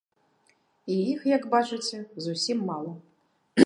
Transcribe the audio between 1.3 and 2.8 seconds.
як бачыце, зусім